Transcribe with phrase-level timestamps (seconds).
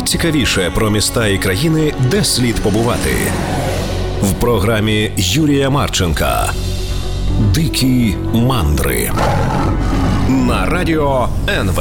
[0.00, 3.10] найцікавіше про міста і країни, де слід побувати
[4.22, 6.52] в програмі Юрія Марченка.
[7.54, 9.10] Дикі мандри
[10.28, 11.80] на радио НВ.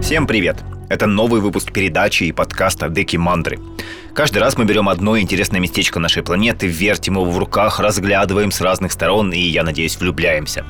[0.00, 0.56] Всем привет!
[0.88, 3.58] Это новый выпуск передачи и подкаста «Деки Мандры».
[4.14, 8.60] Каждый раз мы берем одно интересное местечко нашей планеты, вертим его в руках, разглядываем с
[8.60, 10.64] разных сторон и, я надеюсь, влюбляемся.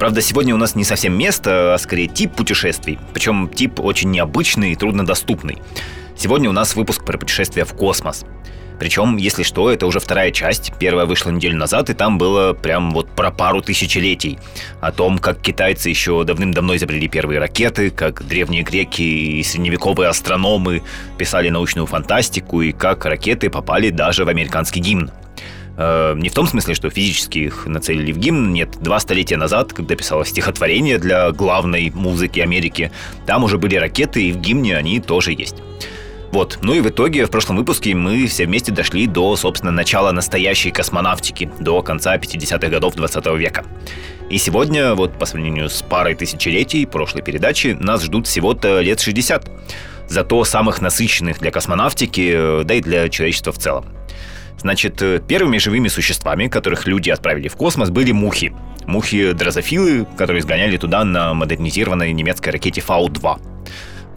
[0.00, 2.98] Правда, сегодня у нас не совсем место, а скорее тип путешествий.
[3.12, 5.58] Причем тип очень необычный и труднодоступный.
[6.16, 8.24] Сегодня у нас выпуск про путешествия в космос.
[8.78, 10.72] Причем, если что, это уже вторая часть.
[10.78, 14.38] Первая вышла неделю назад, и там было прям вот про пару тысячелетий.
[14.80, 20.82] О том, как китайцы еще давным-давно изобрели первые ракеты, как древние греки и средневековые астрономы
[21.18, 25.10] писали научную фантастику, и как ракеты попали даже в американский гимн.
[25.76, 28.52] Э, не в том смысле, что физически их нацелили в гимн.
[28.52, 32.90] Нет, два столетия назад, когда писалось стихотворение для главной музыки Америки,
[33.26, 35.56] там уже были ракеты, и в гимне они тоже есть.
[36.32, 36.58] Вот.
[36.62, 40.70] Ну и в итоге в прошлом выпуске мы все вместе дошли до, собственно, начала настоящей
[40.70, 43.64] космонавтики, до конца 50-х годов 20 века.
[44.28, 49.50] И сегодня, вот по сравнению с парой тысячелетий прошлой передачи, нас ждут всего-то лет 60.
[50.08, 53.86] Зато самых насыщенных для космонавтики, э, да и для человечества в целом.
[54.60, 58.52] Значит, э, первыми живыми существами, которых люди отправили в космос, были мухи.
[58.86, 63.40] Мухи-дрозофилы, которые сгоняли туда на модернизированной немецкой ракете Фау-2.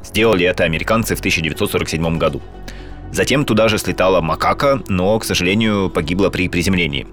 [0.03, 2.41] Сделали это американцы в 1947 году.
[3.11, 7.07] Затем туда же слетала макака, но, к сожалению, погибла при приземлении.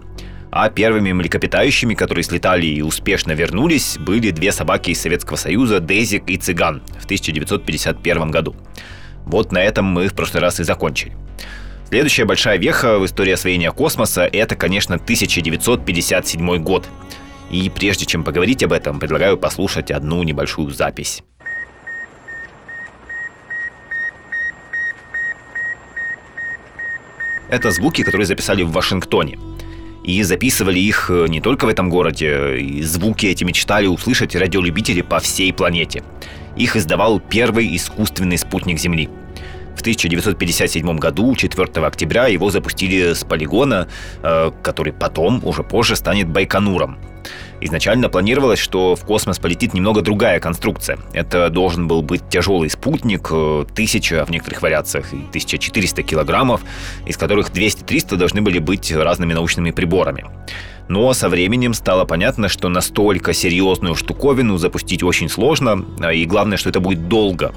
[0.50, 6.28] А первыми млекопитающими, которые слетали и успешно вернулись, были две собаки из Советского Союза Дезик
[6.28, 8.56] и Цыган в 1951 году.
[9.24, 11.14] Вот на этом мы в прошлый раз и закончили.
[11.90, 16.88] Следующая большая веха в истории освоения космоса– это, конечно, 1957 год.
[17.50, 21.24] И прежде чем поговорить об этом, предлагаю послушать одну небольшую запись.
[27.48, 29.40] Это звуки, которые записали в Вашингтоне.
[30.04, 35.02] И записывали их э, не только в этом городе, и звуки эти мечтали услышать радиолюбители
[35.02, 36.04] по всей планете.
[36.56, 39.08] Их издавал первый искусственный спутник Земли–
[39.80, 43.88] в 1957 году, 4 октября, его запустили с полигона,
[44.22, 46.98] э, который потом, уже позже, станет Байконуром.
[47.62, 50.98] Изначально планировалось, что в космос полетит немного другая конструкция.
[51.12, 56.60] Это должен был быть тяжелый спутник, 1000, э, в некоторых вариациях и 1400 килограммов,
[57.06, 60.26] из которых 200-300 должны были быть разными научными приборами.
[60.88, 66.58] Но со временем стало понятно, что настолько серьезную штуковину запустить очень сложно, а и главное,
[66.58, 67.52] что это будет долго.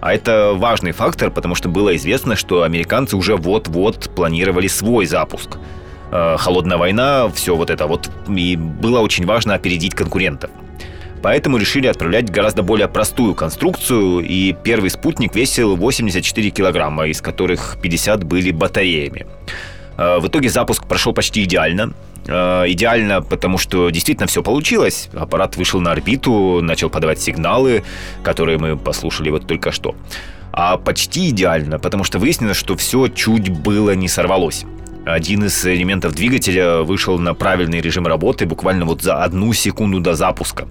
[0.00, 5.58] А это важный фактор, потому что было известно, что американцы уже вот-вот планировали свой запуск.
[6.12, 10.50] Э, холодная война, все вот это вот, и было очень важно опередить конкурентов.
[11.22, 17.78] Поэтому решили отправлять гораздо более простую конструкцию, и первый спутник весил 84 килограмма, из которых
[17.82, 19.26] 50 были батареями.
[19.96, 21.92] Э, в итоге запуск прошел почти идеально.
[22.28, 25.08] Э, идеально, потому что действительно все получилось.
[25.14, 27.84] Аппарат вышел на орбиту, начал подавать сигналы,
[28.22, 29.94] которые мы послушали вот только что.
[30.52, 34.64] А почти идеально, потому что выяснилось, что все чуть было не сорвалось.
[35.04, 40.14] Один из элементов двигателя вышел на правильный режим работы буквально вот за одну секунду до
[40.14, 40.66] запуска.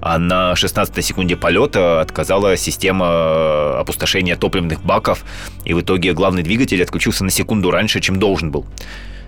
[0.00, 5.24] А на 16 секунде полета отказала система опустошения топливных баков,
[5.64, 8.66] и в итоге главный двигатель отключился на секунду раньше, чем должен был.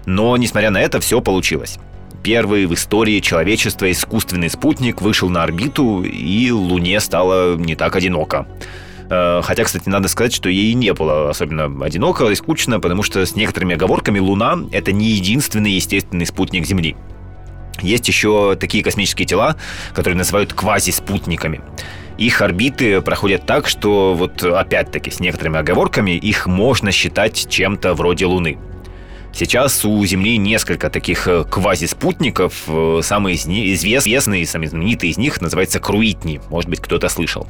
[0.08, 1.78] Но, несмотря на это, все получилось.
[2.22, 8.46] Первый в истории человечества искусственный спутник вышел на орбиту, и Луне стало не так одиноко.
[9.10, 13.26] Э, хотя, кстати, надо сказать, что ей не было особенно одиноко и скучно, потому что
[13.26, 16.96] с некоторыми оговорками Луна— это не единственный естественный спутник Земли.
[17.82, 19.56] Есть еще такие космические тела,
[19.92, 21.60] которые называют квазиспутниками.
[22.16, 28.24] Их орбиты проходят так, что вот опять-таки с некоторыми оговорками их можно считать чем-то вроде
[28.24, 28.58] Луны.
[29.32, 32.64] Сейчас у Земли несколько таких э, квазиспутников.
[32.66, 36.40] Э, самый известный, самый знаменитый из них называется Круитни.
[36.48, 37.46] Может быть, кто-то слышал.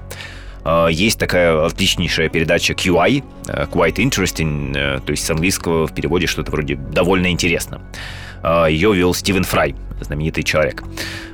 [0.65, 6.51] Э, есть такая отличнейшая передача QI, Quite Interesting, то есть с английского в переводе что-то
[6.51, 7.81] вроде «довольно интересно».
[8.69, 10.83] Ее вел Стивен Фрай, знаменитый человек.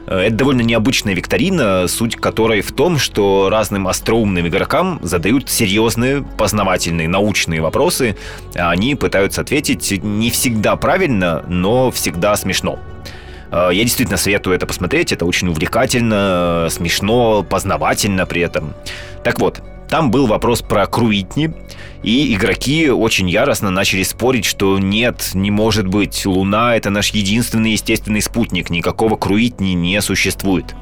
[0.06, 6.22] Э, это довольно необычная викторина, суть которой в том, что разным остроумным игрокам задают серьезные,
[6.22, 8.16] познавательные, научные вопросы.
[8.54, 12.78] А они пытаются ответить не всегда правильно, но всегда смешно.
[13.50, 15.12] Э, я действительно советую это посмотреть.
[15.12, 18.74] Это очень увлекательно, смешно, познавательно при этом.
[19.22, 19.62] Так вот,
[19.94, 21.52] там был вопрос про Круитни,
[22.02, 27.70] и игроки очень яростно начали спорить, что нет, не может быть, Луна— это наш единственный
[27.70, 30.74] естественный спутник, никакого Круитни не существует.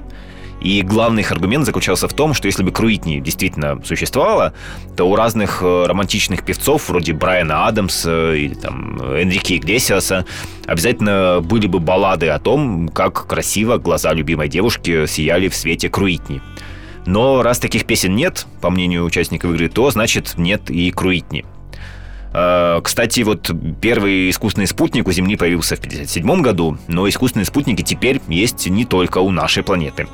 [0.62, 4.54] И главный их аргумент заключался в том, что если бы Круитни действительно существовала,
[4.96, 10.24] то у разных э, романтичных певцов, вроде Брайана Адамса или там Энрике Иглесиаса,
[10.64, 16.40] обязательно были бы баллады о том, как красиво глаза любимой девушки сияли в свете Круитни.
[17.06, 21.44] Но раз таких песен нет, по мнению участников игры, то значит нет и Круитни.
[22.32, 23.50] А, кстати, вот
[23.80, 28.84] первый искусственный спутник у Земли появился в 1957 году, но искусственные спутники теперь есть не
[28.84, 30.06] только у нашей планеты.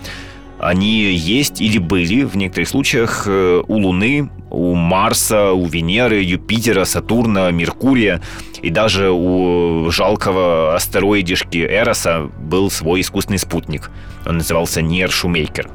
[0.59, 6.85] Они есть или были в некоторых случаях э, у Луны, у Марса, у Венеры, Юпитера,
[6.85, 8.21] Сатурна, Меркурия.
[8.61, 13.93] И даже у жалкого астероидишки Эроса был свой искусственный спутник.
[14.27, 15.71] Он назывался Нер Шумейкер.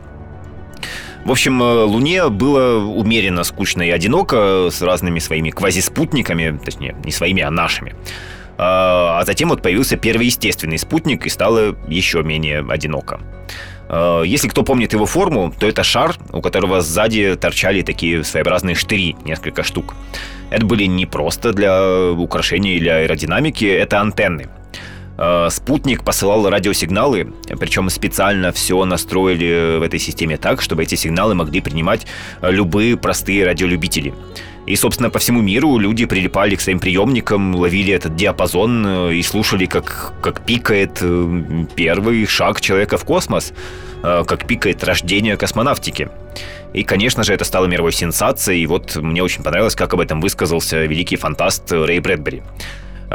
[1.26, 7.12] В общем, э, Луне было умеренно скучно и одиноко с разными своими квазиспутниками, точнее, не
[7.12, 7.96] своими, а нашими.
[8.58, 13.22] А, а затем вот появился первый естественный спутник, и стало еще менее одиноко.
[13.88, 18.76] А, если кто помнит его форму, то это шар, у которого сзади торчали такие своеобразные
[18.76, 19.96] штыри, несколько штук.
[20.50, 24.50] Это были не просто для украшения или аэродинамики, это антенны.
[25.24, 31.34] Э, спутник посылал радиосигналы, причем специально все настроили в этой системе так, чтобы эти сигналы
[31.34, 32.06] могли принимать
[32.42, 34.14] любые простые радиолюбители.
[34.66, 39.24] И, собственно, по всему миру люди прилипали к своим приемникам, ловили этот диапазон э, и
[39.24, 43.54] слушали, как, как пикает э, первый шаг человека в космос,
[44.02, 46.10] как пикает рождение космонавтики.
[46.74, 50.20] И, конечно же, это стало мировой сенсацией, и вот мне очень понравилось, как об этом
[50.20, 52.44] высказался великий фантаст Рэй Брэдбери.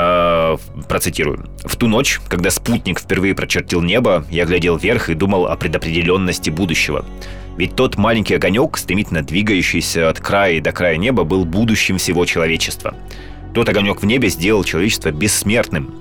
[0.01, 0.57] Э,
[0.89, 1.45] процитирую.
[1.65, 6.51] «В ту ночь, когда спутник впервые прочертил небо, я глядел вверх и думал о предопределенности
[6.51, 7.05] будущего.
[7.57, 12.95] Ведь тот маленький огонек, стремительно двигающийся от края до края неба, был будущим всего человечества.
[13.55, 15.93] Тот огонек в небе сделал человечество бессмертным.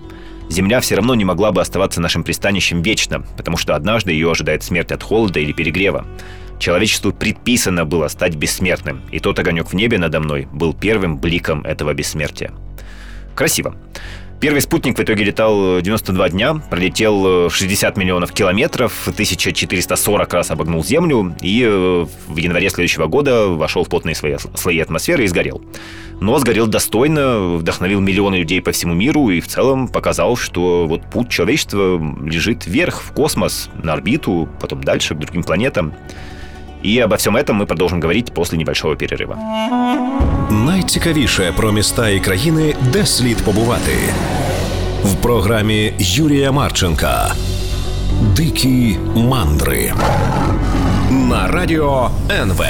[0.48, 4.62] Земля все равно не могла бы оставаться нашим пристанищем вечно, потому что однажды ее ожидает
[4.62, 6.06] смерть от холода или перегрева.
[6.60, 11.64] Человечеству предписано было стать бессмертным, и тот огонек в небе надо мной был первым бликом
[11.64, 12.52] этого бессмертия.
[13.38, 13.76] Красиво.
[14.40, 21.36] Первый спутник в итоге летал 92 дня, пролетел 60 миллионов километров, 1440 раз обогнул Землю
[21.42, 25.62] и э, в январе следующего года вошел в плотные слои, слои атмосферы и сгорел.
[26.20, 31.04] Но сгорел достойно, вдохновил миллионы людей по всему миру и в целом показал, что вот
[31.12, 35.94] путь человечества лежит вверх, в космос, на орбиту, потом дальше, к другим планетам.
[36.87, 39.37] І обо всем этом ми продовжимо говорити після небольшого перерива.
[40.51, 43.93] Найцікавіше про міста і країни, де слід побувати
[45.05, 47.35] в програмі Юрія Марченка.
[48.37, 49.93] Дикі мандри
[51.11, 52.63] на радио НВ.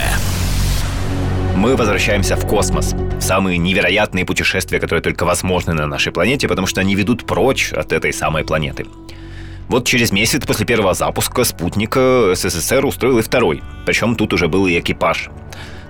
[1.57, 6.67] Мы возвращаемся в космос, в самые невероятные путешествия, которые только возможны на нашей планете, потому
[6.67, 8.87] что они ведут прочь от этой самой планеты.
[9.68, 13.62] Вот через месяц после первого запуска спутника СССР устроил и второй.
[13.86, 15.30] Причем тут уже был и экипаж.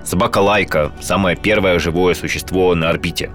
[0.04, 3.30] Собака Лайка– самое первое живое существо на орбите.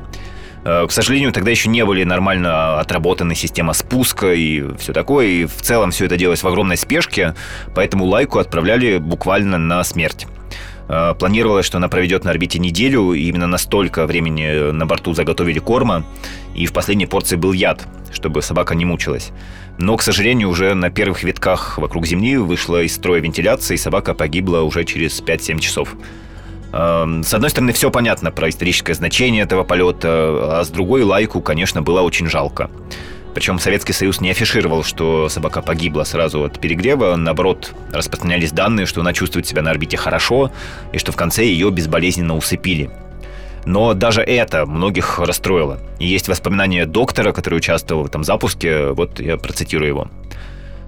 [0.66, 5.28] Э, к сожалению, тогда еще не были нормально отработаны система спуска и все такое.
[5.28, 7.36] И в целом все это делалось в огромной спешке,
[7.74, 10.28] поэтому Лайку отправляли буквально на смерть.
[10.88, 15.60] Э, планировалось, что она проведет на орбите неделю, и именно настолько времени на борту заготовили
[15.60, 16.06] корма,
[16.56, 19.32] и в последней порции был яд, чтобы собака не мучилась.
[19.78, 24.14] Но, к сожалению, уже на первых витках вокруг Земли вышла из строя вентиляция, и собака
[24.14, 25.96] погибла уже через 5-7 часов.
[26.74, 31.42] Эм, с одной стороны, все понятно про историческое значение этого полета, а с другой лайку,
[31.42, 32.70] конечно, было очень жалко.
[33.34, 37.16] Причем Советский Союз не афишировал, что собака погибла сразу от перегрева.
[37.16, 40.52] Наоборот, распространялись данные, что она чувствует себя на орбите хорошо,
[40.92, 42.92] и что в конце ее безболезненно усыпили.
[43.66, 45.80] Но даже это многих расстроило.
[46.00, 50.08] И есть воспоминания доктора, который участвовал в этом запуске, вот я процитирую его.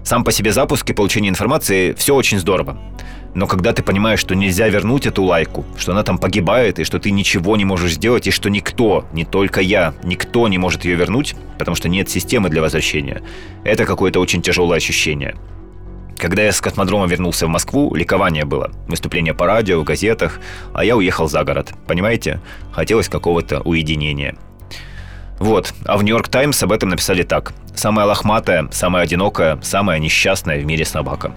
[0.04, 2.78] Сам по себе запуск и получение информации– все очень здорово.
[3.36, 7.00] Но когда ты понимаешь, что нельзя вернуть эту лайку, что она там погибает, и что
[7.00, 10.96] ты ничего не можешь сделать, и что никто, не только я, никто не может ее
[10.96, 13.22] вернуть, потому что нет системы для возвращения,
[13.66, 15.36] это какое-то очень тяжелое ощущение.
[16.18, 18.72] Когда я с космодрома вернулся в Москву, ликование было.
[18.88, 20.40] Выступление по радио, в газетах,
[20.74, 21.74] а я уехал за город.
[21.88, 22.40] Понимаете?
[22.72, 24.38] Хотелось какого-то уединения.
[25.40, 27.52] Вот, а в Нью-Йорк Таймс об этом написали так.
[27.76, 31.34] Самая лохматая, самая одинокая, самая несчастная в мире собака.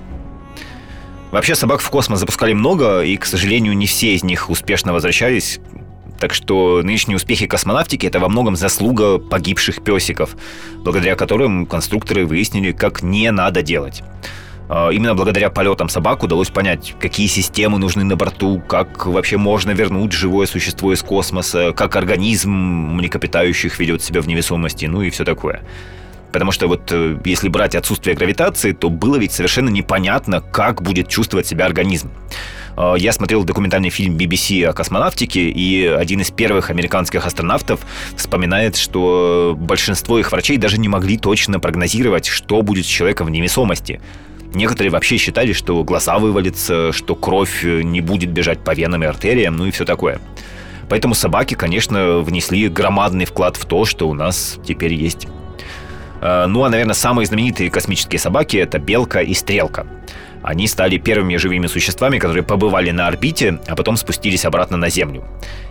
[1.31, 5.61] Вообще собак в космос запускали много, и, к сожалению, не все из них успешно возвращались.
[6.19, 10.37] Так что нынешние успехи космонавтики– это во многом заслуга погибших песиков,
[10.79, 14.03] благодаря которым конструкторы выяснили, как не надо делать.
[14.69, 19.71] А, именно благодаря полетам собак удалось понять, какие системы нужны на борту, как вообще можно
[19.71, 25.25] вернуть живое существо из космоса, как организм млекопитающих ведет себя в невесомости, ну и все
[25.25, 25.63] такое.
[26.33, 31.09] Потому что вот э, если брать отсутствие гравитации, то было ведь совершенно непонятно, как будет
[31.09, 32.11] чувствовать себя организм.
[32.77, 37.81] Э, я смотрел документальный фильм BBC о космонавтике, и один из первых американских астронавтов
[38.17, 43.31] вспоминает, что большинство их врачей даже не могли точно прогнозировать, что будет с человеком в
[43.31, 44.01] невесомости.
[44.55, 49.57] Некоторые вообще считали, что глаза вывалятся, что кровь не будет бежать по венам и артериям,
[49.57, 50.21] ну и все такое.
[50.89, 55.29] Поэтому собаки, конечно, внесли громадный вклад в то, что у нас теперь есть.
[56.21, 59.87] Э, ну, а, наверное, самые знаменитые космические собаки– это белка и стрелка.
[60.43, 65.25] Они стали первыми живыми существами, которые побывали на орбите, а потом спустились обратно на Землю.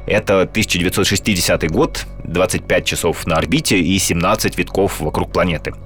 [0.05, 5.73] Это 1960 год, 25 часов на орбите и 17 витков вокруг планеты–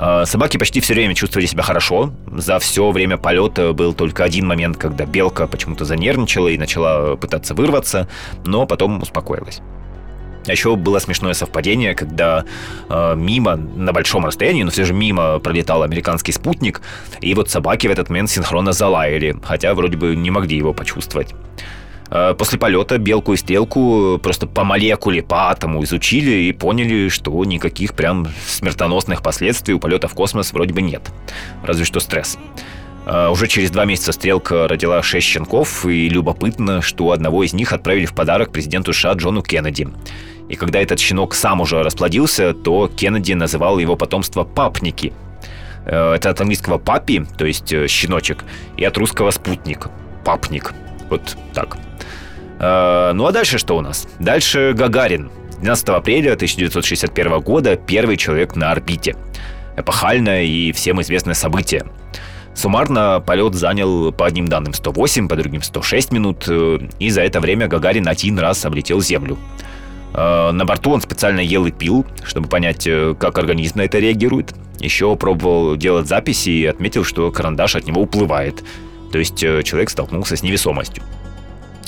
[0.00, 2.12] а, собаки почти все время чувствовали себя хорошо.
[2.32, 7.52] За все время полета был только один момент, когда белка почему-то занервничала и начала пытаться
[7.52, 8.08] вырваться,
[8.46, 9.60] но потом успокоилась.
[10.48, 12.44] А еще было смешное совпадение, когда
[12.88, 16.80] э, мимо, на большом расстоянии, но все же мимо пролетал американский спутник,
[17.20, 21.34] и вот собаки в этот момент синхронно залаяли, хотя вроде бы не могли его почувствовать.
[22.10, 27.44] Э, после полета белку и стрелку просто по молекуле, по атому изучили и поняли, что
[27.44, 31.02] никаких прям смертоносных последствий у полета в космос вроде бы нет.
[31.62, 32.38] Разве что стресс.
[33.06, 37.72] Э, уже через два месяца Стрелка родила шесть щенков, и любопытно, что одного из них
[37.72, 39.88] отправили в подарок президенту США Джону Кеннеди.
[40.48, 45.12] И когда этот щенок сам уже расплодился, то Кеннеди называл его потомство «папники».
[45.84, 48.44] Э, это от английского «папи», то есть щеночек,
[48.76, 49.88] и от русского «спутник»,
[50.24, 50.72] «папник».
[51.10, 51.78] Вот так.
[52.58, 54.08] Э, ну а дальше что у нас?
[54.18, 55.30] Дальше Гагарин.
[55.60, 59.16] 12 апреля 1961 года первый человек на орбите.
[59.76, 61.84] Эпохальное и всем известное событие.
[62.54, 67.40] Суммарно полет занял по одним данным 108, по другим 106 минут, э, и за это
[67.40, 69.38] время Гагарин один раз облетел Землю.
[70.14, 72.88] Э, на борту он специально ел и пил, чтобы понять,
[73.18, 74.54] как организм на это реагирует.
[74.80, 78.64] Еще пробовал делать записи и отметил, что карандаш от него уплывает.
[79.12, 81.02] То есть человек столкнулся с невесомостью.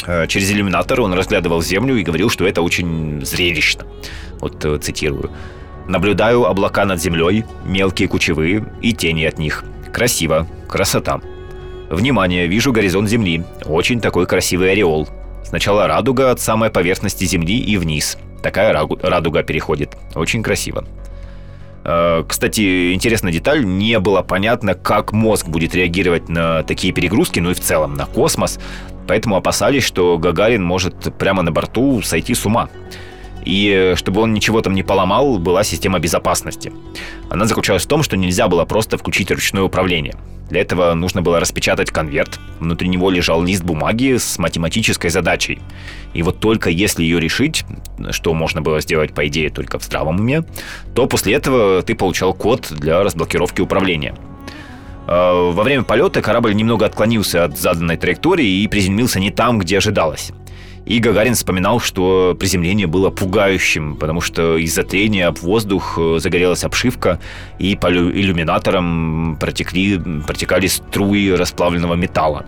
[0.06, 3.84] Э, через иллюминатор он разглядывал Землю и говорил, что это очень зрелищно.
[4.40, 5.30] Вот э, цитирую.
[5.88, 9.64] «Наблюдаю облака над землей, мелкие кучевые и тени от них.
[9.92, 11.20] Красиво, красота.
[11.90, 13.42] Внимание, вижу горизонт Земли.
[13.64, 15.08] Очень такой красивый ореол.
[15.44, 18.18] Сначала радуга от самой поверхности Земли и вниз.
[18.42, 19.96] Такая радуга переходит.
[20.14, 20.84] Очень красиво.
[21.84, 27.50] Э, кстати, интересная деталь, не было понятно, как мозг будет реагировать на такие перегрузки, ну
[27.50, 28.58] и в целом на космос
[29.10, 32.68] поэтому опасались, что Гагарин может прямо на борту сойти с ума.
[33.44, 36.72] И чтобы он ничего там не поломал, была система безопасности.
[37.30, 40.14] Она заключалась в том, что нельзя было просто включить ручное управление.
[40.50, 42.40] Для этого нужно было распечатать конверт.
[42.58, 45.60] Внутри него лежал лист бумаги с математической задачей.
[46.12, 47.64] И вот только если ее решить,
[48.10, 50.44] что можно было сделать, по идее, только в здравом уме,
[50.94, 54.14] то после этого ты получал код для разблокировки управления–
[55.10, 59.78] Э, во время полета корабль немного отклонился от заданной траектории и приземлился не там, где
[59.78, 60.30] ожидалось.
[60.86, 66.64] И Гагарин вспоминал, что приземление было пугающим, потому что из-за трения об воздух э, загорелась
[66.64, 67.20] обшивка,
[67.58, 72.46] и по иллюминаторам протекли, протекали струи расплавленного металла.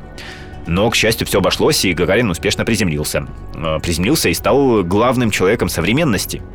[0.67, 3.27] Но, к счастью, все обошлось, и Гагарин успешно приземлился.
[3.55, 6.43] Э, приземлился и стал главным человеком современности–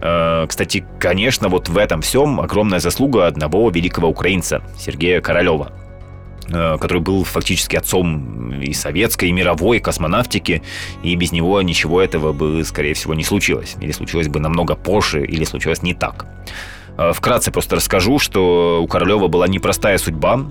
[0.00, 5.72] Э, кстати, конечно, вот в этом всем огромная заслуга одного великого украинца, Сергея Королева
[6.48, 10.62] который был фактически отцом и советской, и мировой космонавтики,
[11.02, 13.76] и без него ничего этого бы, скорее всего, не случилось.
[13.80, 16.26] Или случилось бы намного позже, или случилось не так.
[16.98, 20.46] Э, вкратце просто расскажу, что у Королева была непростая судьба.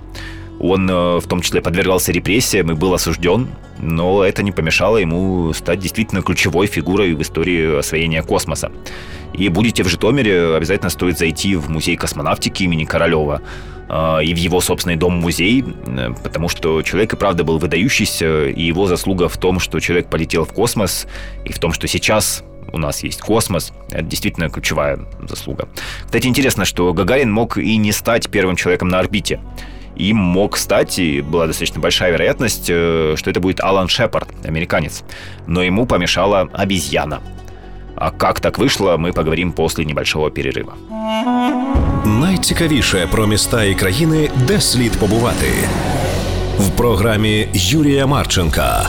[0.60, 3.48] Он в том числе подвергался репрессиям и был осужден,
[3.80, 8.72] но это не помешало ему стать действительно ключевой фигурой в истории освоения космоса.
[9.34, 13.42] И будете в Житомире, обязательно стоит зайти в музей космонавтики имени Королева
[13.88, 18.64] а, и в его собственный дом-музей, э, потому что человек и правда был выдающийся, и
[18.64, 21.08] его заслуга в том, что человек полетел в космос,
[21.46, 23.72] и в том, что сейчас у нас есть космос.
[23.92, 25.70] Это действительно ключевая заслуга.
[26.06, 29.40] Кстати, интересно, что Гагарин мог и не стать первым человеком на орбите.
[29.97, 35.05] Им мог стать, и была достаточно большая вероятность, э, что это будет Алан Шепард, американец.
[35.47, 37.21] Но ему помешала обезьяна.
[37.97, 40.75] А как так вийшло, ми поговоримо після небольшого перерива.
[42.05, 45.47] Найцікавіше про міста і країни, де слід побувати
[46.59, 48.89] в програмі Юрія Марченка.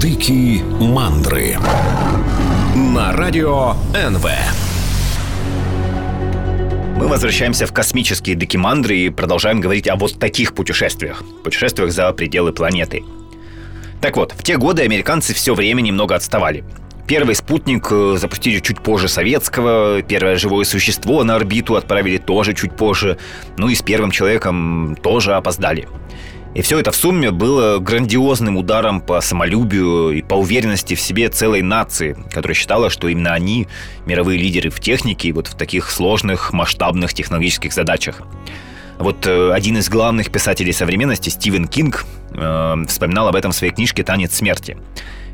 [0.00, 1.58] Дикі мандри
[2.76, 4.26] на радио НВ.
[7.07, 11.23] Мы возвращаемся в космические декимандры и продолжаем говорить о вот таких путешествиях.
[11.41, 13.05] Путешествиях за пределы планеты.
[14.01, 16.65] Так вот, в те годы американцы все время немного отставали.
[17.07, 22.75] Первый спутник э, запустили чуть позже советского, первое живое существо на орбиту отправили тоже чуть
[22.75, 23.17] позже,
[23.57, 25.87] ну и с первым человеком тоже опоздали.
[26.57, 31.29] И все это в сумме было грандиозным ударом по самолюбию и по уверенности в себе
[31.29, 33.67] целой нации, которая считала, что именно они
[34.07, 38.23] мировые лидеры в технике вот в таких сложных масштабных технологических задачах.
[38.97, 43.71] Вот э, один из главных писателей современности, Стивен Кинг, э, вспоминал об этом в своей
[43.71, 44.77] книжке «Танец смерти».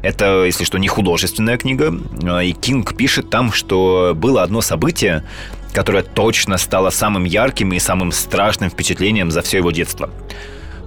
[0.01, 1.97] Это, если что, не художественная книга.
[2.21, 5.23] Э, и Кинг пишет там, что было одно событие,
[5.71, 10.09] которое точно стало самым ярким и самым страшным впечатлением за все его детство.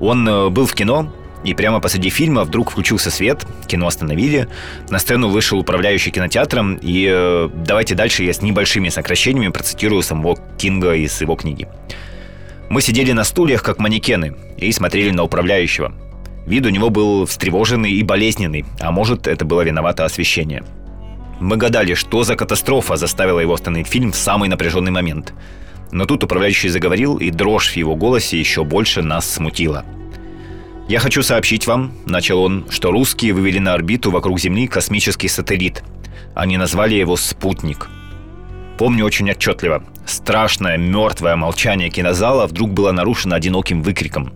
[0.01, 1.13] Он э, был в кино,
[1.45, 4.49] и прямо посреди фильма вдруг включился свет, кино остановили,
[4.91, 10.37] на сцену вышел управляющий кинотеатром, и э, давайте дальше я с небольшими сокращениями процитирую самого
[10.59, 11.69] Кинга из его книги.
[12.69, 15.93] Мы сидели на стульях, как манекены, и смотрели на управляющего.
[16.47, 20.65] Вид у него был встревоженный и болезненный, а может, это было виновато освещение.
[21.39, 25.33] Мы гадали, что за катастрофа заставила его остановить фильм в самый напряженный момент–
[25.93, 29.85] но тут управляющий заговорил, и дрожь в его голосе еще больше нас смутила.
[30.89, 35.83] «Я хочу сообщить вам»,— начал он,— «что русские вывели на орбиту вокруг Земли космический сателлит.
[36.35, 37.89] Они назвали его «Спутник».
[38.79, 39.83] Помню очень отчетливо.
[40.05, 44.33] Страшное, мертвое молчание кинозала вдруг было нарушено одиноким выкриком.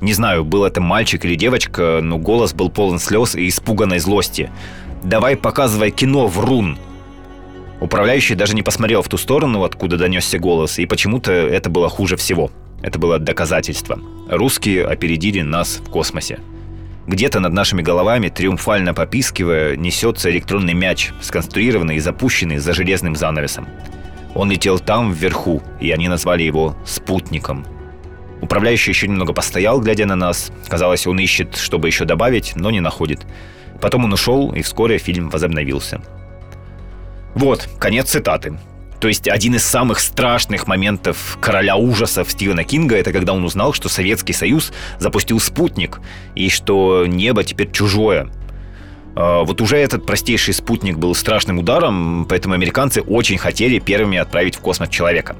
[0.00, 4.50] Не знаю, был это мальчик или девочка, но голос был полон слез и испуганной злости.
[5.02, 6.78] «Давай показывай кино, врун!»
[7.80, 12.16] Управляющий даже не посмотрел в ту сторону, откуда донесся голос, и почему-то это было хуже
[12.16, 12.50] всего.
[12.82, 13.98] Это было доказательство.
[14.28, 16.40] Русские опередили нас в космосе.
[17.06, 23.66] Где-то над нашими головами, триумфально попискивая, несется электронный мяч, сконструированный и запущенный за железным занавесом.
[24.34, 27.64] Он летел там, вверху, и они назвали его «спутником».
[28.42, 30.52] Управляющий еще немного постоял, глядя на нас.
[30.68, 33.26] Казалось, он ищет, чтобы еще добавить, но не находит.
[33.80, 36.00] Потом он ушел, и вскоре фильм возобновился.
[37.34, 38.58] Вот, конец цитаты.
[39.00, 43.72] То есть один из самых страшных моментов короля ужасов Стивена Кинга это когда он узнал,
[43.72, 46.00] что Советский Союз запустил спутник
[46.34, 48.30] и что небо теперь чужое.
[49.16, 54.56] А, вот уже этот простейший спутник был страшным ударом, поэтому американцы очень хотели первыми отправить
[54.56, 55.34] в космос человека.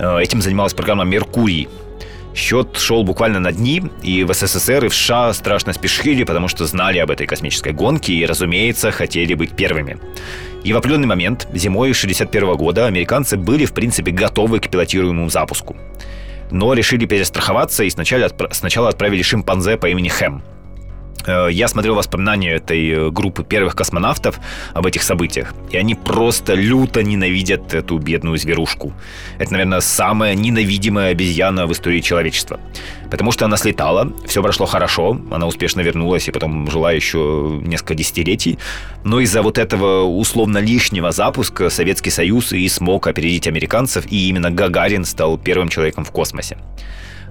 [0.00, 1.68] А, этим занималась программа «Меркурий»,
[2.34, 6.66] Счет шел буквально на дни, и в СССР и в США страшно спешили, потому что
[6.66, 9.98] знали об этой космической гонке и, разумеется, хотели быть первыми.
[10.64, 15.76] И в определенный момент, зимой 1961 года, американцы были, в принципе, готовы к пилотируемому запуску.
[16.50, 20.42] Но решили перестраховаться и сначала, сначала отправили шимпанзе по имени Хэм–
[21.28, 24.40] я смотрел воспоминания этой э, группы первых космонавтов
[24.74, 28.92] об этих событиях, и они просто люто ненавидят эту бедную зверушку.
[29.38, 32.60] Это, наверное, самая ненавидимая обезьяна в истории человечества.
[33.10, 37.94] Потому что она слетала, все прошло хорошо, она успешно вернулась и потом жила еще несколько
[37.94, 38.58] десятилетий.
[39.04, 44.50] Но из-за вот этого условно лишнего запуска Советский Союз и смог опередить американцев, и именно
[44.50, 46.58] Гагарин стал первым человеком в космосе.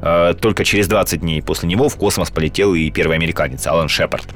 [0.01, 4.27] Э, только через 20 дней после него в космос полетел и первый американец Алан Шепард.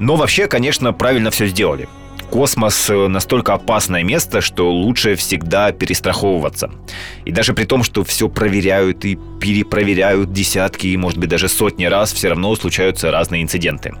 [0.00, 1.88] Но вообще, конечно, правильно все сделали.
[2.30, 6.70] Космос э, настолько опасное место, что лучше всегда перестраховываться.
[7.24, 12.12] И даже при том, что все проверяют и перепроверяют десятки может быть, даже сотни раз,
[12.12, 13.94] все равно случаются разные инциденты.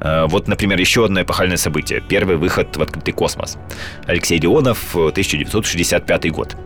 [0.00, 2.02] Э, вот, например, еще одно эпохальное событие.
[2.06, 3.58] Первый выход в открытый космос.
[4.06, 6.56] Алексей Леонов, 1965 год.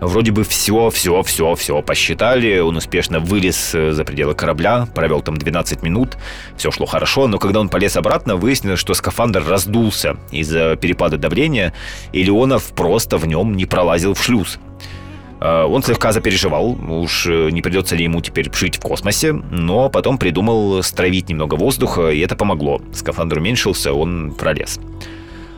[0.00, 2.58] Вроде бы все, все, все, все посчитали.
[2.58, 6.16] Он успешно вылез э, за пределы корабля, провел там 12 минут.
[6.56, 11.74] Все шло хорошо, но когда он полез обратно, выяснилось, что скафандр раздулся из-за перепада давления,
[12.12, 14.58] и Леонов просто в нем не пролазил в шлюз.
[15.40, 19.88] Э, он слегка запереживал, уж э, не придется ли ему теперь жить в космосе, но
[19.88, 22.80] потом придумал стравить немного воздуха, и это помогло.
[22.92, 24.78] Скафандр уменьшился, он пролез.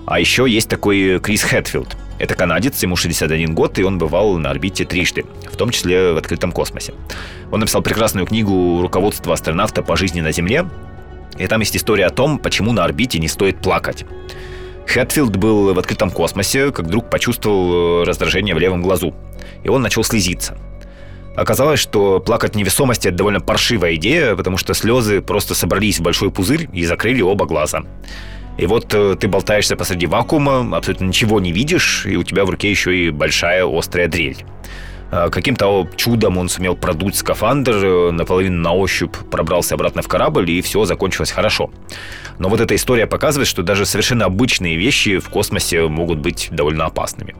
[0.06, 1.96] А еще есть такой Крис Хэтфилд.
[2.18, 6.16] Это канадец, ему 61 год, и он бывал на орбите трижды, в том числе в
[6.16, 6.94] открытом космосе.
[7.50, 10.66] Он написал прекрасную книгу «Руководство астронавта по жизни на Земле»,
[11.38, 14.04] и там есть история о том, почему на орбите не стоит плакать.
[14.86, 19.14] Хэтфилд был в открытом космосе, как вдруг почувствовал раздражение в левом глазу,
[19.64, 20.56] и он начал слезиться.
[21.34, 26.30] Оказалось, что плакать невесомости– это довольно паршивая идея, потому что слезы просто собрались в большой
[26.30, 27.84] пузырь и закрыли оба глаза.
[28.58, 32.50] И вот э, ты болтаешься посреди вакуума, абсолютно ничего не видишь, и у тебя в
[32.50, 34.44] руке еще и большая острая дрель.
[35.12, 40.50] А, каким-то чудом он сумел продуть скафандр, э, наполовину на ощупь пробрался обратно в корабль,
[40.50, 41.70] и все закончилось хорошо.
[42.38, 46.86] Но вот эта история показывает, что даже совершенно обычные вещи в космосе могут быть довольно
[46.86, 47.36] опасными.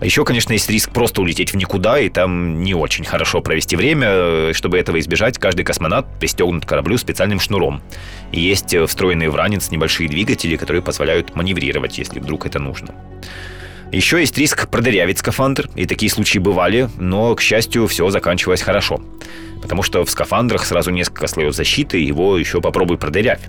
[0.00, 3.76] А еще, конечно, есть риск просто улететь в никуда, и там не очень хорошо провести
[3.76, 4.52] время.
[4.52, 7.80] Чтобы этого избежать, каждый космонавт пристегнут к кораблю специальным шнуром.
[8.32, 12.94] И есть встроенные в ранец небольшие двигатели, которые позволяют маневрировать, если вдруг это нужно.
[13.92, 19.00] Еще есть риск продырявить скафандр, и такие случаи бывали, но, к счастью, все заканчивалось хорошо.
[19.62, 23.40] Потому что в скафандрах сразу несколько слоев защиты, его еще попробуй продырявь.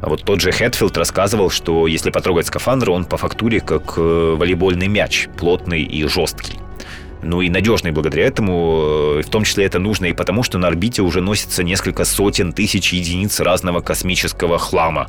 [0.00, 4.34] А вот тот же Хэтфилд рассказывал, что если потрогать скафандр, он по фактуре как э,
[4.38, 6.54] волейбольный мяч, плотный и жесткий.
[7.22, 9.18] Ну и надежный благодаря этому.
[9.18, 12.52] Э, в том числе это нужно и потому, что на орбите уже носится несколько сотен
[12.52, 15.08] тысяч единиц разного космического хлама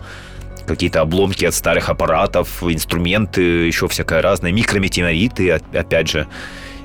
[0.65, 6.27] какие-то обломки от старых аппаратов, инструменты, еще всякое разное, микрометеориты, опять же.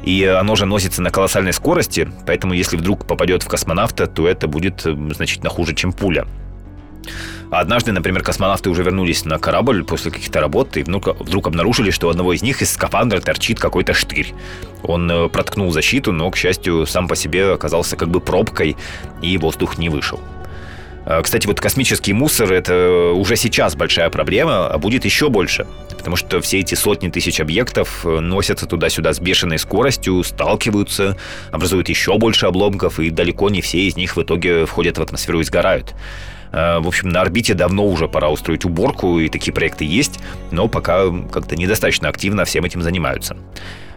[0.03, 4.49] И оно же носится на колоссальной скорости, поэтому если вдруг попадет в космонавта, то это
[4.49, 6.27] будет значительно хуже, чем пуля.
[7.51, 12.11] однажды, например, космонавты уже вернулись на корабль после каких-то работ и вдруг обнаружили, что у
[12.11, 14.33] одного из них из скафандра торчит какой-то штырь.
[14.83, 18.77] Он э, проткнул защиту, но, к счастью, сам по себе оказался как бы пробкой,
[19.21, 20.19] и воздух не вышел.
[21.05, 25.67] А, кстати, вот космический мусор– это уже сейчас большая проблема, а будет еще больше.
[25.97, 31.17] Потому что все эти сотни тысяч объектов э, носятся туда-сюда с бешеной скоростью, сталкиваются,
[31.51, 35.41] образуют еще больше обломков, и далеко не все из них в итоге входят в атмосферу
[35.41, 35.95] и сгорают.
[36.53, 40.19] В общем, на орбите давно уже пора устроить уборку, и такие проекты есть,
[40.51, 43.37] но пока как-то недостаточно активно всем этим занимаются.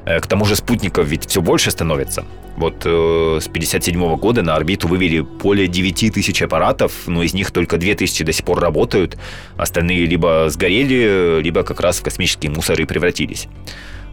[0.06, 2.26] Э, к тому же спутников ведь все больше становится.
[2.58, 7.52] Вот э, с 57 года на орбиту вывели более 9 тысяч аппаратов, но из них
[7.52, 9.18] только 2 тысячи до сих пор работают.
[9.58, 13.48] Остальные либо сгорели, либо как раз в космические мусоры превратились.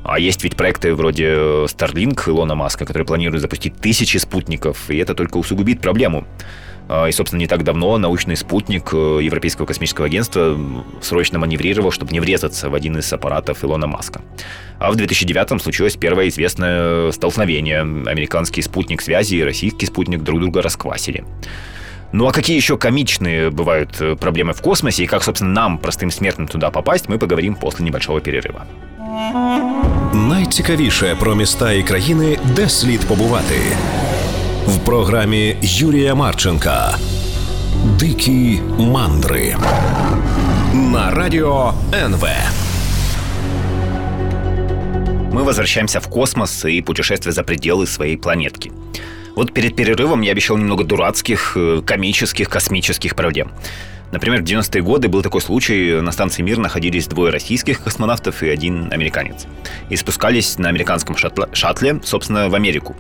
[0.02, 1.34] А есть ведь проекты вроде
[1.66, 6.26] Starlink Илона Маска, который планирует запустить тысячи спутников, и это только усугубит проблему.
[6.89, 10.57] А, и, собственно, не так давно научный спутник э, Европейского космического агентства
[11.01, 14.21] срочно маневрировал, чтобы не врезаться в один из аппаратов Илона Маска.
[14.79, 17.81] А в 2009 случилось первое известное столкновение.
[17.81, 21.23] Американский спутник связи и российский спутник друг друга расквасили.
[22.11, 26.11] Ну а какие еще комичные бывают э, проблемы в космосе и как, собственно, нам, простым
[26.11, 28.65] смертным, туда попасть, мы поговорим после небольшого перерыва.
[30.13, 33.55] Найцікавіше про міста і країни, де слід побувати
[34.69, 36.97] в програмі Юрія Марченка.
[37.99, 39.55] Дикі мандри
[40.73, 42.25] на радио НВ.
[45.31, 48.71] Мы возвращаемся в космос и путешествие за пределы своей планетки.
[49.35, 53.51] Вот перед перерывом я обещал немного дурацких, э, комических, космических проблем.
[54.12, 58.48] Например, в 90-е годы был такой случай, на станции «Мир» находились двое российских космонавтов и
[58.48, 59.46] один американец.
[59.88, 62.96] И спускались на американском шаттле, собственно, в Америку.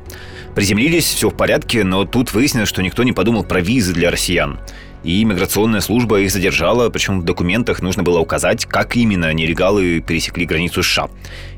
[0.54, 4.60] Приземлились, все в порядке, но тут выяснилось, что никто не подумал про визы для россиян.
[5.02, 10.44] И миграционная служба их задержала, причем в документах нужно было указать, как именно нелегалы пересекли
[10.44, 11.08] границу США.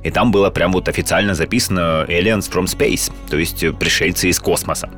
[0.05, 4.91] И там было прям вот официально записано «Aliens from Space», то есть пришельцы из космоса.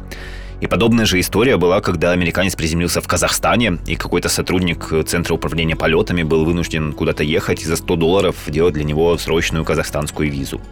[0.64, 5.76] И подобная же история была, когда американец приземлился в Казахстане, и какой-то сотрудник Центра управления
[5.76, 10.62] полетами был вынужден куда-то ехать и за 100 долларов делать для него срочную казахстанскую визу.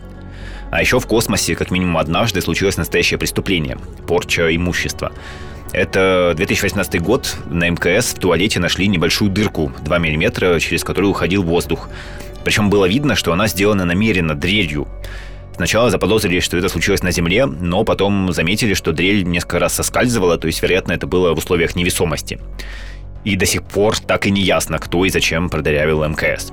[0.70, 3.76] А еще в космосе, как минимум однажды, случилось настоящее преступление–
[4.06, 5.12] порча имущества.
[5.72, 7.36] Это 2018 год.
[7.50, 11.90] На МКС в туалете нашли небольшую дырку 2 мм, через которую уходил воздух.
[12.46, 14.88] Причем было видно, что она сделана намеренно, дрелью.
[15.62, 20.36] Сначала заподозрили, что это случилось на Земле, но потом заметили, что дрель несколько раз соскальзывала,
[20.36, 22.40] то есть, вероятно, это было в условиях невесомости.
[23.22, 26.52] И до сих пор так и не ясно, кто и зачем продырявил МКС.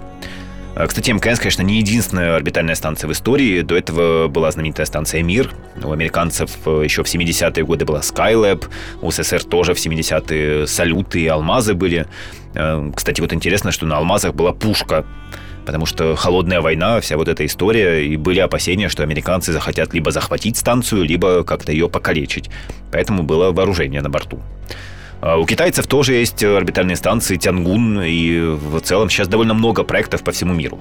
[0.76, 3.62] А, кстати, МКС, конечно, не единственная орбитальная станция в истории.
[3.62, 5.50] До этого была знаменитая станция «Мир».
[5.84, 8.68] У американцев э, еще в 70-е годы была Skylab.
[9.02, 12.06] У СССР тоже в 70-е «Салюты» и «Алмазы» были.
[12.54, 15.04] Э, кстати, вот интересно, что на «Алмазах» была пушка
[15.66, 20.12] потому что холодная война, вся вот эта история, и были опасения, что американцы захотят либо
[20.12, 22.50] захватить станцию, либо как-то ее покалечить.
[22.92, 24.40] Поэтому было вооружение на борту.
[25.22, 30.24] А у китайцев тоже есть орбитальные станции Тянгун, и в целом сейчас довольно много проектов
[30.24, 30.80] по всему миру.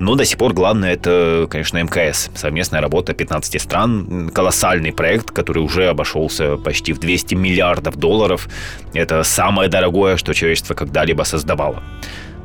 [0.00, 2.30] Но до сих пор главное это, конечно, МКС.
[2.34, 4.30] Совместная работа 15 стран.
[4.32, 8.48] Колоссальный проект, который уже обошелся почти в 200 миллиардов долларов.
[8.94, 11.82] Это самое дорогое, что человечество когда-либо создавало.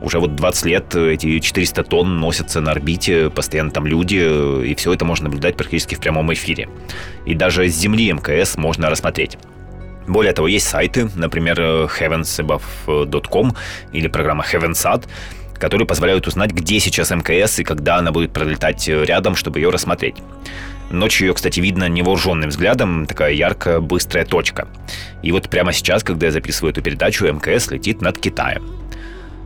[0.04, 4.94] Уже вот 20 лет эти 400 тонн носятся на орбите, постоянно там люди, и все
[4.94, 6.68] это можно наблюдать практически в прямом эфире.
[7.26, 9.38] И даже с Земли МКС можно рассмотреть.
[10.06, 13.56] Более того, есть сайты, например, heavensabove.com
[13.94, 15.06] или программа HeavenSat,
[15.58, 20.16] которые позволяют узнать, где сейчас МКС и когда она будет пролетать рядом, чтобы ее рассмотреть.
[20.92, 24.68] Ночью ее, кстати, видно невооруженным взглядом, такая яркая, быстрая точка.
[25.22, 28.83] И вот прямо сейчас, когда я записываю эту передачу, МКС летит над Китаем.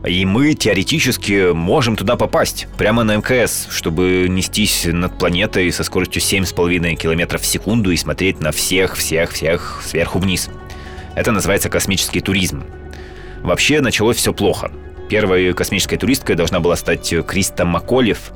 [0.06, 6.22] И мы теоретически можем туда попасть, прямо на МКС, чтобы нестись над планетой со скоростью
[6.22, 10.50] 7,5 км в секунду и смотреть на всех-всех-всех сверху вниз.
[11.16, 12.64] Это называется космический туризм.
[13.42, 14.70] Вообще началось все плохо.
[15.08, 18.32] Первой космической туристкой должна была стать Криста Маколев.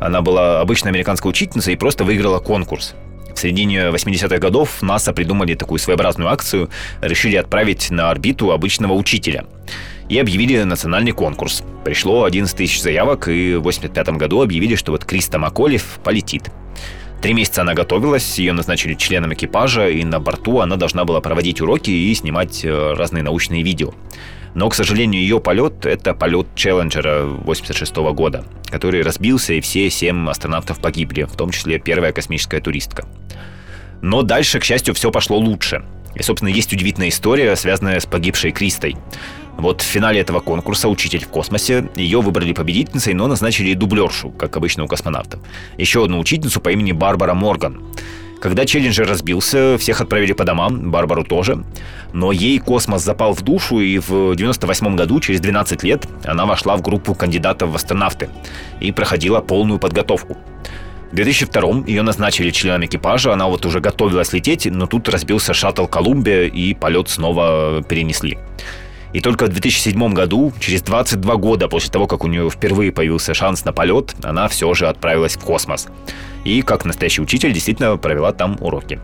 [0.00, 2.94] Она была обычной американской учительницей и просто выиграла конкурс.
[3.34, 6.70] В середине 80-х годов НАСА придумали такую своеобразную акцию,
[7.02, 9.44] решили отправить на орбиту обычного учителя.
[10.08, 11.62] И объявили национальный конкурс.
[11.84, 16.50] Пришло 11 тысяч заявок, и в 85 году объявили, что вот Криста Маколев полетит.
[17.22, 21.60] Три месяца она готовилась, ее назначили членом экипажа, и на борту она должна была проводить
[21.60, 23.94] уроки и снимать э, разные научные видео.
[24.54, 30.28] Но, к сожалению, ее полет– это полет Челленджера 86 года, который разбился, и все семь
[30.30, 33.06] астронавтов погибли, в том числе первая космическая туристка.
[34.02, 35.84] Но дальше, к счастью, все пошло лучше.
[36.14, 38.96] И, собственно, есть удивительная история, связанная с погибшей Кристой.
[39.58, 44.56] Вот в финале этого конкурса «Учитель в космосе» ее выбрали победительницей, но назначили дублершу, как
[44.56, 45.40] обычно у космонавтов.
[45.78, 47.82] Еще одну учительницу по имени Барбара Морган.
[48.40, 51.64] Когда Челленджер разбился, всех отправили по домам, Барбару тоже.
[52.12, 56.76] Но ей космос запал в душу, и в 98 году, через 12 лет, она вошла
[56.76, 58.28] в группу кандидатов в астронавты
[58.78, 60.36] и проходила полную подготовку.
[61.10, 65.86] В 2002 ее назначили членом экипажа, она вот уже готовилась лететь, но тут разбился шаттл
[65.86, 68.38] «Колумбия», и полет снова перенесли.
[69.12, 73.34] И только в 2007 году, через 22 года после того, как у нее впервые появился
[73.34, 75.88] шанс на полет, она все же отправилась в космос.
[76.44, 79.00] И как настоящий учитель действительно провела там уроки.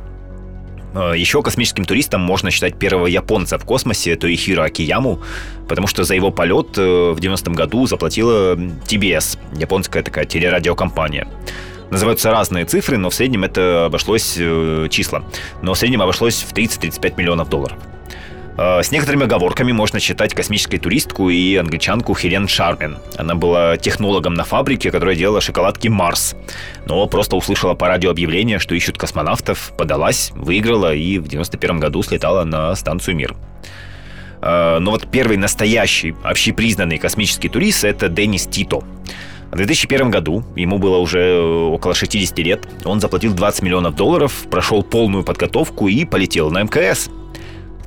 [0.95, 5.21] А, Еще космическим туристом можно считать первого японца в космосе, Тоихиро Акияму,
[5.69, 11.27] потому что за его полет э, в 90-м году заплатила TBS, японская такая телерадиокомпания.
[11.91, 15.25] Называются разные цифры, но в среднем это обошлось э, числа.
[15.61, 17.79] Но в среднем обошлось в 30-35 миллионов долларов.
[18.57, 22.99] Э, с некоторыми оговорками можно считать космической туристку и англичанку Хелен Шармен.
[23.17, 26.37] Она была технологом на фабрике, которая делала шоколадки Марс.
[26.87, 32.03] Но просто услышала по радио объявление, что ищут космонавтов, подалась, выиграла и в 91 году
[32.03, 33.35] слетала на станцию Мир.
[34.43, 38.83] Э, Но вот первый настоящий, общепризнанный космический турист– это Деннис Тито.
[39.51, 44.47] В 2001 году, ему было уже э, около 60 лет, он заплатил 20 миллионов долларов,
[44.51, 47.09] прошел полную подготовку и полетел на МКС–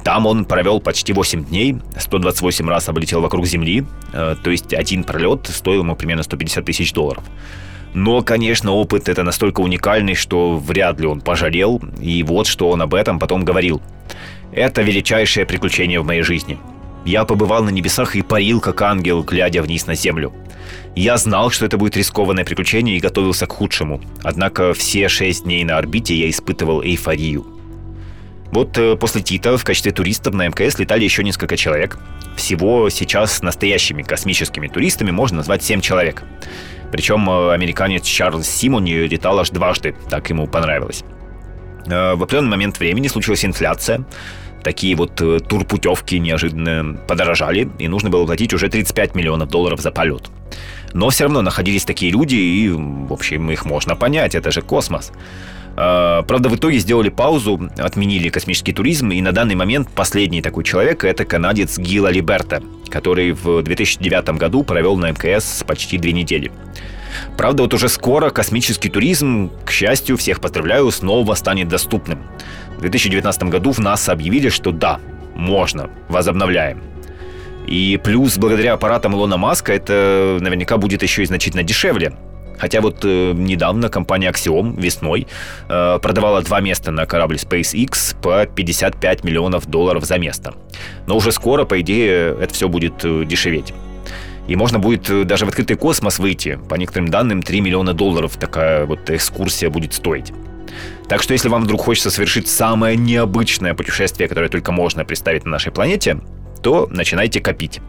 [0.05, 5.03] там он провел почти 8 дней, 128 раз облетел вокруг Земли, э, то есть один
[5.03, 7.23] пролет стоил ему примерно 150 тысяч долларов.
[7.95, 12.83] Но, конечно, опыт это настолько уникальный, что вряд ли он пожалел, и вот что он
[12.83, 13.81] об этом потом говорил.
[14.51, 16.59] «Это величайшее приключение в моей жизни.
[17.03, 20.31] Я побывал на небесах и парил, как ангел, глядя вниз на землю.
[20.95, 23.99] Я знал, что это будет рискованное приключение и готовился к худшему.
[24.23, 27.54] Однако все шесть дней на орбите я испытывал эйфорию.
[28.51, 31.97] Вот э, после Тита в качестве туристов на МКС летали еще несколько человек.
[32.36, 36.23] Всего сейчас настоящими космическими туристами можно назвать 7 человек.
[36.91, 41.03] Причем э, американец Чарльз Симони летал аж дважды, так ему понравилось.
[41.88, 44.05] Э, в определенный момент времени случилась инфляция.
[44.63, 50.31] Такие вот турпутевки неожиданно подорожали, и нужно было платить уже 35 миллионов долларов за полет.
[50.91, 55.12] Но все равно находились такие люди, и, в общем, их можно понять, это же космос.
[55.77, 60.63] А, правда, в итоге сделали паузу, отменили космический туризм, и на данный момент последний такой
[60.63, 66.51] человек– это канадец Гила Либерта, который в 2009 году провел на МКС почти две недели.
[67.38, 72.19] Правда, вот уже скоро космический туризм, к счастью, всех поздравляю, снова станет доступным.
[72.77, 74.99] В 2019 году в НАСА объявили, что да,
[75.35, 76.81] можно, возобновляем.
[77.67, 82.13] И плюс, благодаря аппаратам Илона Маска, это наверняка будет еще и значительно дешевле.
[82.57, 85.27] Хотя вот э, недавно компания Axiom весной
[85.67, 90.53] э, продавала два места на корабль SpaceX по 55 миллионов долларов за место.
[91.07, 93.73] Но уже скоро, по идее, это все будет э, дешеветь.
[94.47, 96.59] И можно будет э, даже в открытый космос выйти.
[96.69, 100.31] По некоторым данным, 3 миллиона долларов такая вот экскурсия будет стоить.
[101.07, 105.51] Так что если вам вдруг хочется совершить самое необычное путешествие, которое только можно представить на
[105.51, 106.19] нашей планете,
[106.61, 107.79] то начинайте копить.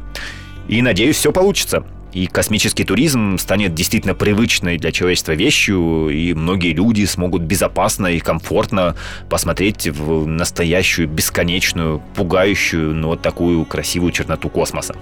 [0.68, 1.85] И надеюсь, все получится.
[2.16, 8.20] И космический туризм станет действительно привычной для человечества вещью, и многие люди смогут безопасно и
[8.20, 8.96] комфортно
[9.29, 14.96] посмотреть в настоящую, бесконечную, пугающую, но такую красивую черноту космоса.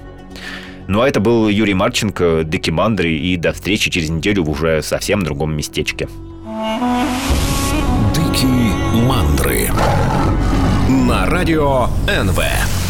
[0.88, 4.82] Ну а это был Юрий Марченко, Дики Мандри, и до встречи через неделю в уже
[4.82, 6.08] совсем другом местечке.
[8.12, 8.72] Дикие
[9.06, 9.70] мандры
[10.88, 12.83] на радио НВ.